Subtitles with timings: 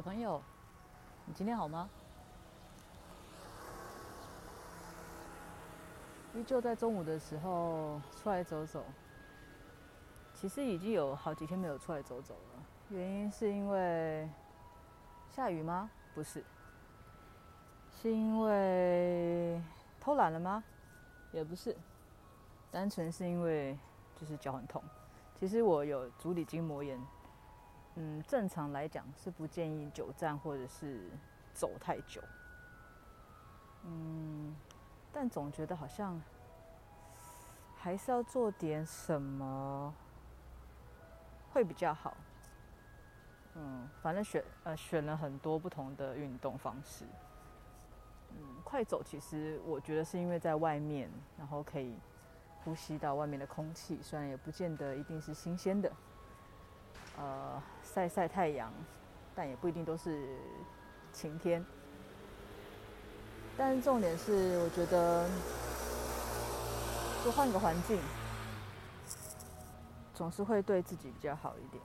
[0.00, 0.40] 的朋友，
[1.26, 1.86] 你今天好吗？
[6.34, 8.82] 依旧在中午的时候出来走走。
[10.32, 14.26] 其实已经有好几天没有出来走走了，原因是因为
[15.36, 15.90] 下雨吗？
[16.14, 16.42] 不是，
[18.00, 19.60] 是因为
[20.00, 20.64] 偷懒了吗？
[21.30, 21.76] 也不是，
[22.70, 23.76] 单纯是因为
[24.18, 24.82] 就是脚很痛。
[25.38, 26.98] 其实我有足底筋膜炎。
[27.96, 31.10] 嗯，正常来讲是不建议久站或者是
[31.52, 32.22] 走太久。
[33.84, 34.54] 嗯，
[35.12, 36.20] 但总觉得好像
[37.76, 39.92] 还是要做点什么
[41.52, 42.16] 会比较好。
[43.54, 47.04] 嗯，反正选呃选了很多不同的运动方式。
[48.30, 51.98] 嗯，快走其实我觉得是因为在外面，然后可以
[52.62, 55.92] 呼吸到外面的空气，虽然也不见得一定是新鲜的。
[57.18, 57.59] 呃，
[57.92, 58.72] 晒晒太阳，
[59.34, 60.36] 但也不一定都是
[61.12, 61.64] 晴天。
[63.56, 65.28] 但重点是，我觉得
[67.24, 67.98] 就换个环境，
[70.14, 71.82] 总是会对自己比较好一点。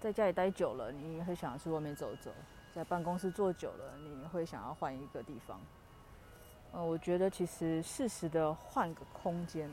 [0.00, 2.30] 在家里待久了，你会想要去外面走走；
[2.72, 5.60] 在办公室坐久了，你会想要换一个地方。
[6.70, 9.68] 呃，我觉得其实适时的换个空间，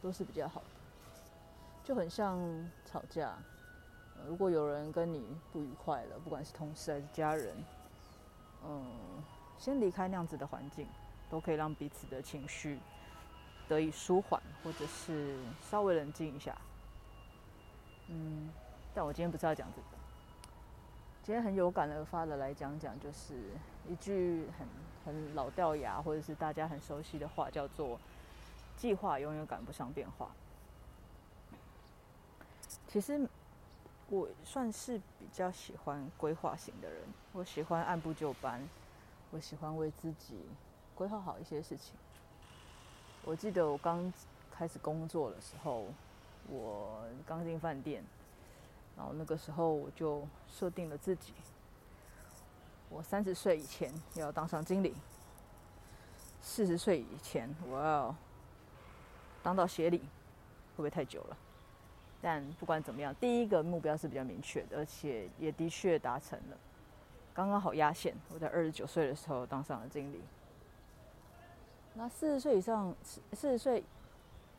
[0.00, 0.79] 都是比较好的。
[1.90, 2.38] 就很像
[2.84, 3.34] 吵架，
[4.24, 7.52] 如果有人跟你不愉快了，不管是同事还是家人，
[8.64, 8.86] 嗯，
[9.58, 10.86] 先离开那样子的环境，
[11.28, 12.78] 都可以让彼此的情绪
[13.68, 15.36] 得以舒缓，或者是
[15.68, 16.56] 稍微冷静一下。
[18.06, 18.48] 嗯，
[18.94, 19.98] 但我今天不是要讲这个，
[21.24, 23.34] 今天很有感而发的来讲讲，就是
[23.88, 24.68] 一句很
[25.04, 27.98] 很老掉牙，或者是大家很熟悉的话，叫做
[28.78, 30.30] “计划永远赶不上变化”。
[32.92, 33.24] 其实
[34.08, 38.60] 我算是比较喜欢规划型的人，我喜欢按部就班，
[39.30, 40.40] 我喜欢为自己
[40.96, 41.94] 规划好一些事情。
[43.24, 44.12] 我记得我刚
[44.50, 45.86] 开始工作的时候，
[46.48, 48.02] 我刚进饭店，
[48.96, 51.32] 然后那个时候我就设定了自己，
[52.88, 54.96] 我三十岁以前要当上经理，
[56.42, 58.12] 四十岁以前我要
[59.44, 61.36] 当到协理，会不会太久了？
[62.22, 66.56] 但不管怎么样，第一个目标是比较明确的，而且也的确达成了，
[67.32, 68.14] 刚刚好压线。
[68.34, 70.20] 我在二十九岁的时候当上了经理。
[71.94, 73.82] 那四十岁以上，四十岁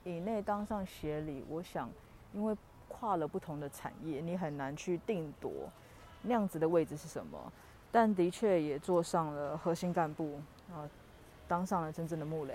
[0.03, 1.89] 以内当上协理，我想，
[2.33, 2.57] 因为
[2.89, 5.51] 跨了不同的产业，你很难去定夺
[6.23, 7.39] 那样子的位置是什么。
[7.91, 10.39] 但的确也坐上了核心干部
[10.73, 10.89] 啊，
[11.47, 12.53] 当上了真正的幕僚。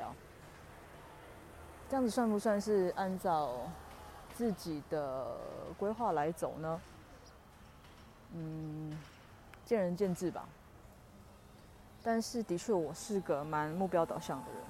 [1.89, 3.71] 这样子算不算是按照？
[4.37, 5.39] 自己的
[5.79, 6.81] 规划来走呢，
[8.35, 8.99] 嗯，
[9.65, 10.47] 见仁见智吧。
[12.03, 14.61] 但是的确，我是个蛮目标导向的人。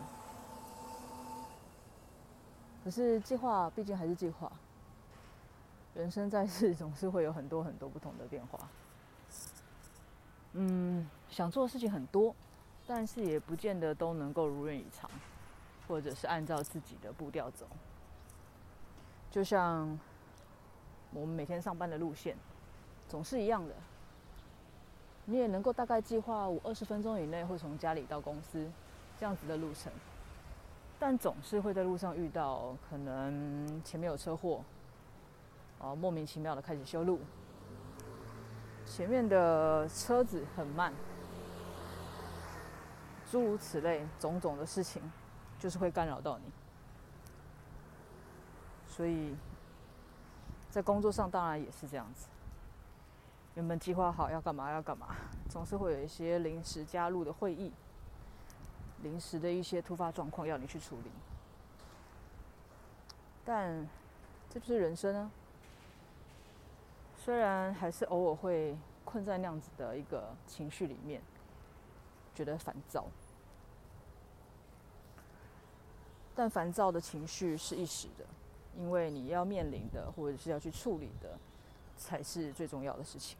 [2.85, 4.51] 可是计划毕竟还是计划，
[5.95, 8.59] 人生在世 总是会有很多很多不同的变化。
[10.53, 12.33] 嗯，想做的事情很多，
[12.87, 15.11] 但是也不见得都能够如愿以偿，
[15.89, 17.67] 或者是按照自己的步调走。
[19.37, 19.87] 就像
[21.13, 22.35] 我们每天上班的路线，
[23.07, 23.75] 总是一样的。
[25.27, 28.67] 你也能够大概计划我二十分钟以内会从家里到公司
[29.21, 29.93] 这样子的路程，
[30.99, 34.63] 但总是会在路上遇到可能前面有车祸，
[35.81, 37.21] 哦，莫名其妙的开始修路，
[38.87, 40.95] 前面的车子很慢，
[43.31, 45.03] 诸如此类种种的事情，
[45.59, 46.51] 就是会干扰到你。
[48.97, 49.37] 所以，
[50.71, 52.29] 在工作上当然也是这样子。
[53.55, 55.15] 原本计划好要干嘛要干嘛，
[55.51, 57.71] 总是会有一些临时加入的会议，
[59.03, 61.11] 临时的一些突发状况要你去处理。
[63.45, 63.87] 但
[64.49, 65.31] 这不是人生啊。
[67.19, 68.75] 虽然还是偶尔会
[69.05, 71.21] 困在那样子的一个情绪里面，
[72.35, 73.05] 觉得烦躁，
[76.35, 78.25] 但烦躁的情绪是一时的。
[78.79, 81.39] 因为你要面临的，或者是要去处理的，
[81.97, 83.37] 才是最重要的事情。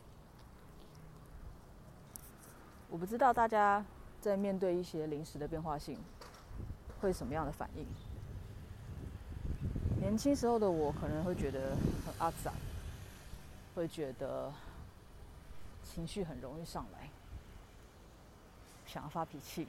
[2.89, 3.85] 我不知道大家
[4.21, 5.99] 在面对一些临时的变化性，
[7.01, 7.87] 会什么样的反应。
[10.01, 12.53] 年轻时候的我可能会觉得很阿杂，
[13.75, 14.53] 会觉得
[15.83, 17.11] 情绪很容易上来，
[18.87, 19.67] 想要发脾气。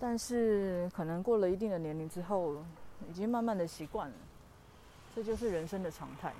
[0.00, 2.64] 但是可能过了一定的年龄之后，
[3.08, 4.16] 已经慢慢的习惯了，
[5.14, 6.32] 这就是人生的常态。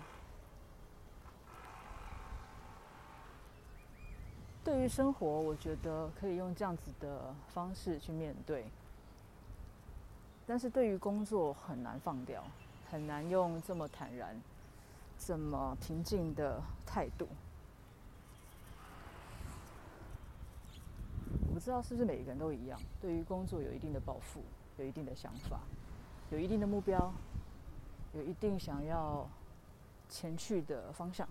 [4.64, 8.64] 对于生活，我觉得可以用这样子的方式去面对，
[10.46, 12.42] 但是对于工作很难放掉，
[12.90, 14.40] 很难用这么坦然、
[15.18, 17.28] 这么平静的态度。
[21.46, 24.42] 我不知道是不是每一个人都一样，对于工作有一定的抱负，
[24.78, 25.60] 有一定的想法。
[26.30, 27.12] 有一定的目标，
[28.14, 29.28] 有一定想要
[30.08, 31.28] 前去的方向。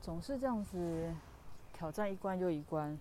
[0.00, 1.14] 总是这样子
[1.72, 2.98] 挑战一关又一关。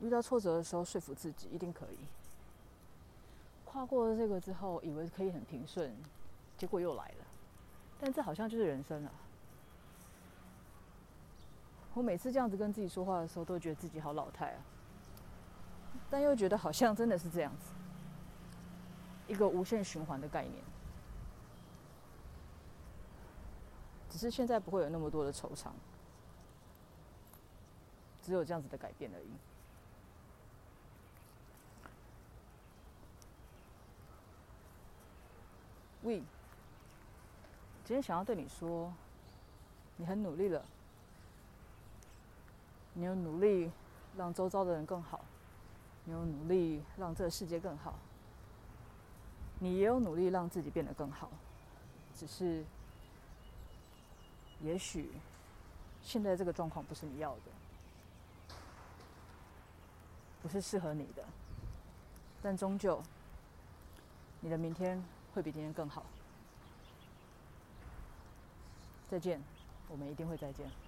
[0.00, 1.98] 遇到挫折的时候，说服自己一定可以。
[3.64, 5.92] 跨过了这个之后，以为可以很平顺，
[6.58, 7.24] 结果又来了。
[7.98, 9.10] 但这好像就是人生了！
[11.94, 14.60] 我每次这样子跟自己说话的时候，都觉得自己好老态啊。
[16.10, 17.72] 但又觉得好像真的是这样子，
[19.28, 20.54] 一个无限循环的概念。
[24.10, 25.70] 只是现在不会有那么多的惆怅，
[28.22, 29.30] 只有这样子的改变而已。
[36.02, 36.18] 喂，
[37.84, 38.92] 今天想要对你说，
[39.96, 40.64] 你很努力了，
[42.94, 43.70] 你有努力
[44.16, 45.24] 让周遭的人更好，
[46.04, 47.94] 你有努力让这个世界更好，
[49.58, 51.30] 你也有努力让自己变得更好，
[52.16, 52.64] 只是，
[54.60, 55.10] 也许
[56.02, 58.54] 现在这个状况不是你要的，
[60.42, 61.24] 不是适合你的，
[62.42, 63.02] 但终究，
[64.40, 65.02] 你的明天。
[65.34, 66.06] 会比今天更好。
[69.10, 69.42] 再见，
[69.88, 70.83] 我们一定会再见。